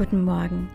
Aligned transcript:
Guten 0.00 0.24
Morgen. 0.24 0.70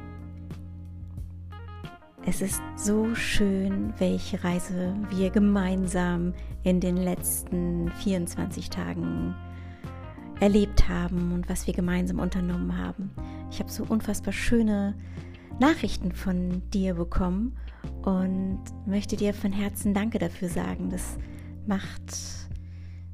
Es 2.27 2.41
ist 2.43 2.61
so 2.75 3.15
schön, 3.15 3.91
welche 3.97 4.43
Reise 4.43 4.95
wir 5.09 5.31
gemeinsam 5.31 6.35
in 6.61 6.79
den 6.79 6.95
letzten 6.95 7.91
24 8.03 8.69
Tagen 8.69 9.33
erlebt 10.39 10.87
haben 10.89 11.31
und 11.31 11.49
was 11.49 11.65
wir 11.65 11.73
gemeinsam 11.73 12.19
unternommen 12.19 12.77
haben. 12.77 13.09
Ich 13.49 13.57
habe 13.57 13.71
so 13.71 13.83
unfassbar 13.89 14.31
schöne 14.31 14.93
Nachrichten 15.59 16.11
von 16.11 16.61
dir 16.69 16.93
bekommen 16.93 17.57
und 18.03 18.61
möchte 18.85 19.15
dir 19.15 19.33
von 19.33 19.51
Herzen 19.51 19.95
Danke 19.95 20.19
dafür 20.19 20.49
sagen. 20.49 20.91
Das 20.91 21.17
macht 21.65 22.15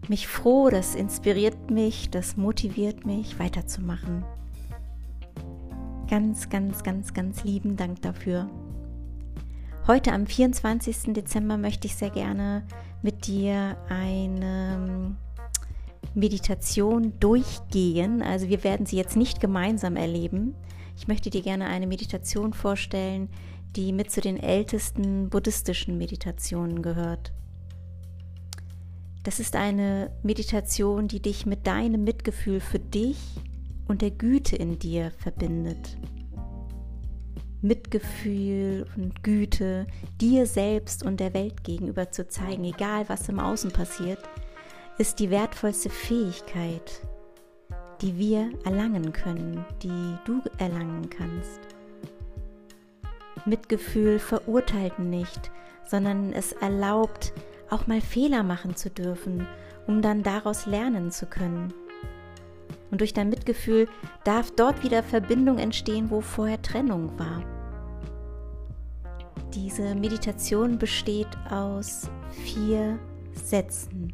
mich 0.09 0.27
froh, 0.27 0.69
das 0.69 0.93
inspiriert 0.93 1.71
mich, 1.71 2.09
das 2.09 2.35
motiviert 2.35 3.05
mich 3.05 3.39
weiterzumachen. 3.39 4.25
Ganz, 6.11 6.49
ganz, 6.49 6.83
ganz, 6.83 7.13
ganz 7.13 7.45
lieben 7.45 7.77
Dank 7.77 8.01
dafür. 8.01 8.49
Heute 9.87 10.11
am 10.11 10.27
24. 10.27 11.13
Dezember 11.13 11.55
möchte 11.55 11.87
ich 11.87 11.95
sehr 11.95 12.09
gerne 12.09 12.67
mit 13.01 13.27
dir 13.27 13.77
eine 13.87 15.15
Meditation 16.13 17.13
durchgehen. 17.21 18.21
Also 18.21 18.49
wir 18.49 18.65
werden 18.65 18.85
sie 18.85 18.97
jetzt 18.97 19.15
nicht 19.15 19.39
gemeinsam 19.39 19.95
erleben. 19.95 20.53
Ich 20.97 21.07
möchte 21.07 21.29
dir 21.29 21.43
gerne 21.43 21.67
eine 21.67 21.87
Meditation 21.87 22.51
vorstellen, 22.51 23.29
die 23.77 23.93
mit 23.93 24.11
zu 24.11 24.19
den 24.19 24.35
ältesten 24.35 25.29
buddhistischen 25.29 25.97
Meditationen 25.97 26.81
gehört. 26.81 27.31
Das 29.23 29.39
ist 29.39 29.55
eine 29.55 30.11
Meditation, 30.23 31.07
die 31.07 31.21
dich 31.21 31.45
mit 31.45 31.65
deinem 31.67 32.03
Mitgefühl 32.03 32.59
für 32.59 32.79
dich 32.79 33.17
und 33.91 34.01
der 34.01 34.11
Güte 34.11 34.55
in 34.55 34.79
dir 34.79 35.11
verbindet. 35.11 35.97
Mitgefühl 37.61 38.87
und 38.95 39.21
Güte 39.21 39.85
dir 40.19 40.45
selbst 40.45 41.03
und 41.03 41.19
der 41.19 41.33
Welt 41.33 41.65
gegenüber 41.65 42.09
zu 42.09 42.25
zeigen, 42.27 42.63
egal 42.63 43.09
was 43.09 43.27
im 43.27 43.39
Außen 43.39 43.71
passiert, 43.71 44.19
ist 44.97 45.19
die 45.19 45.29
wertvollste 45.29 45.89
Fähigkeit, 45.89 47.01
die 48.01 48.17
wir 48.17 48.49
erlangen 48.63 49.11
können, 49.11 49.65
die 49.83 50.15
du 50.25 50.41
erlangen 50.57 51.09
kannst. 51.09 51.59
Mitgefühl 53.45 54.19
verurteilt 54.19 54.99
nicht, 54.99 55.51
sondern 55.85 56.31
es 56.31 56.53
erlaubt, 56.53 57.33
auch 57.69 57.87
mal 57.87 57.99
Fehler 57.99 58.43
machen 58.43 58.77
zu 58.77 58.89
dürfen, 58.89 59.45
um 59.85 60.01
dann 60.01 60.23
daraus 60.23 60.65
lernen 60.65 61.11
zu 61.11 61.25
können. 61.25 61.73
Und 62.91 62.99
durch 62.99 63.13
dein 63.13 63.29
Mitgefühl 63.29 63.87
darf 64.25 64.51
dort 64.51 64.83
wieder 64.83 65.01
Verbindung 65.01 65.57
entstehen, 65.57 66.09
wo 66.09 66.21
vorher 66.21 66.61
Trennung 66.61 67.17
war. 67.17 67.41
Diese 69.53 69.95
Meditation 69.95 70.77
besteht 70.77 71.27
aus 71.49 72.09
vier 72.29 72.99
Sätzen. 73.33 74.13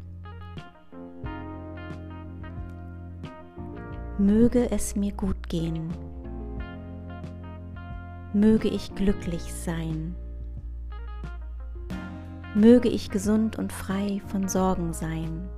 Möge 4.18 4.70
es 4.70 4.96
mir 4.96 5.12
gut 5.12 5.48
gehen. 5.48 5.92
Möge 8.32 8.68
ich 8.68 8.94
glücklich 8.94 9.54
sein. 9.54 10.16
Möge 12.54 12.88
ich 12.88 13.10
gesund 13.10 13.58
und 13.58 13.72
frei 13.72 14.20
von 14.26 14.48
Sorgen 14.48 14.92
sein. 14.92 15.48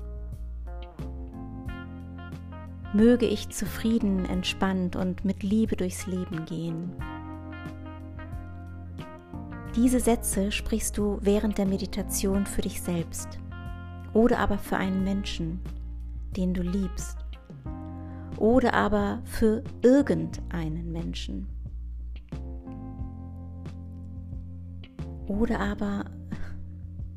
Möge 2.93 3.27
ich 3.27 3.51
zufrieden, 3.51 4.25
entspannt 4.25 4.97
und 4.97 5.25
mit 5.25 5.43
Liebe 5.43 5.77
durchs 5.77 6.07
Leben 6.07 6.45
gehen. 6.45 6.91
Diese 9.77 10.01
Sätze 10.01 10.51
sprichst 10.51 10.99
du 10.99 11.19
während 11.21 11.57
der 11.57 11.67
Meditation 11.67 12.47
für 12.47 12.63
dich 12.63 12.83
selbst 12.83 13.39
oder 14.13 14.39
aber 14.39 14.59
für 14.59 14.77
einen 14.77 15.05
Menschen, 15.05 15.61
den 16.37 16.53
du 16.53 16.63
liebst 16.63 17.17
oder 18.37 18.75
aber 18.75 19.23
für 19.25 19.63
irgendeinen 19.83 20.91
Menschen 20.91 21.47
oder 25.29 25.61
aber 25.61 26.07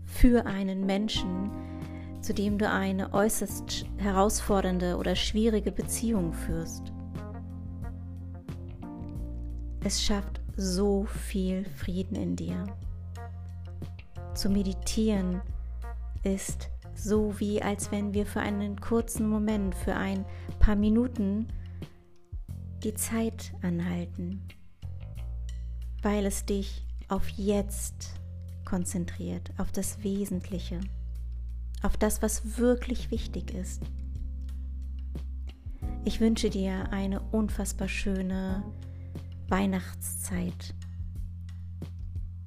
für 0.06 0.46
einen 0.46 0.86
Menschen, 0.86 1.50
zu 2.24 2.34
dem 2.34 2.58
du 2.58 2.70
eine 2.70 3.14
äußerst 3.14 3.86
herausfordernde 3.98 4.96
oder 4.96 5.14
schwierige 5.14 5.74
Beziehung 5.74 6.32
führst. 6.32 6.94
Es 9.84 10.02
schafft 10.02 10.42
so 10.56 11.04
viel 11.04 11.66
Frieden 11.76 12.16
in 12.16 12.36
dir. 12.38 12.66
Zu 14.34 14.50
meditieren 14.50 15.42
ist 16.24 16.70
so 16.96 17.38
wie 17.40 17.62
als 17.62 17.92
wenn 17.92 18.14
wir 18.14 18.26
für 18.26 18.40
einen 18.40 18.80
kurzen 18.80 19.28
Moment, 19.28 19.76
für 19.76 19.96
ein 19.96 20.26
paar 20.60 20.78
Minuten 20.78 21.50
die 22.86 22.94
Zeit 22.94 23.54
anhalten, 23.62 24.48
weil 26.02 26.26
es 26.26 26.46
dich 26.46 26.86
auf 27.10 27.28
jetzt 27.30 28.14
konzentriert, 28.64 29.52
auf 29.58 29.74
das 29.74 30.02
Wesentliche, 30.04 30.80
auf 31.84 31.98
das, 31.98 32.22
was 32.22 32.58
wirklich 32.58 33.12
wichtig 33.12 33.54
ist. 33.54 33.82
Ich 36.06 36.20
wünsche 36.20 36.50
dir 36.50 36.92
eine 36.92 37.22
unfassbar 37.32 37.88
schöne 37.88 38.64
Weihnachtszeit. 39.48 40.74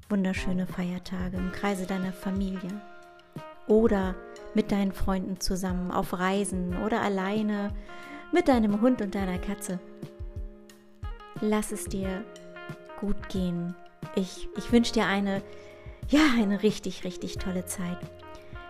Wunderschöne 0.09 0.67
Feiertage 0.67 1.37
im 1.37 1.51
Kreise 1.51 1.85
deiner 1.85 2.13
Familie 2.13 2.81
oder 3.67 4.15
mit 4.53 4.71
deinen 4.71 4.93
Freunden 4.93 5.39
zusammen 5.39 5.91
auf 5.91 6.13
Reisen 6.13 6.77
oder 6.83 7.01
alleine 7.01 7.71
mit 8.31 8.47
deinem 8.47 8.81
Hund 8.81 9.01
und 9.01 9.15
deiner 9.15 9.37
Katze. 9.37 9.79
Lass 11.41 11.71
es 11.71 11.85
dir 11.85 12.23
gut 12.99 13.29
gehen. 13.29 13.75
Ich, 14.15 14.47
ich 14.57 14.71
wünsche 14.71 14.93
dir 14.93 15.05
eine, 15.05 15.41
ja, 16.09 16.21
eine 16.37 16.63
richtig, 16.63 17.03
richtig 17.03 17.37
tolle 17.37 17.65
Zeit. 17.65 17.97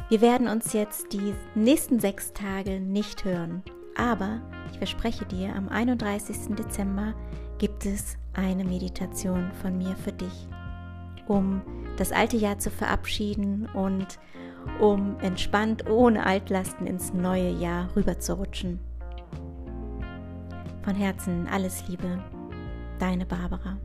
Wir 0.09 0.21
werden 0.21 0.47
uns 0.47 0.71
jetzt 0.71 1.11
die 1.11 1.33
nächsten 1.53 1.99
sechs 1.99 2.31
Tage 2.31 2.79
nicht 2.79 3.25
hören, 3.25 3.61
aber 3.97 4.39
ich 4.71 4.77
verspreche 4.77 5.25
dir, 5.25 5.53
am 5.53 5.67
31. 5.67 6.55
Dezember 6.55 7.13
gibt 7.57 7.85
es 7.85 8.17
eine 8.33 8.63
Meditation 8.63 9.51
von 9.61 9.77
mir 9.77 9.97
für 9.97 10.13
dich, 10.13 10.47
um 11.27 11.61
das 11.97 12.13
alte 12.13 12.37
Jahr 12.37 12.57
zu 12.57 12.69
verabschieden 12.69 13.67
und 13.73 14.17
um 14.79 15.19
entspannt 15.19 15.89
ohne 15.89 16.25
Altlasten 16.25 16.87
ins 16.87 17.13
neue 17.13 17.49
Jahr 17.49 17.93
rüberzurutschen. 17.93 18.79
Von 20.83 20.95
Herzen 20.95 21.49
alles 21.51 21.85
Liebe, 21.89 22.23
deine 22.97 23.25
Barbara. 23.25 23.77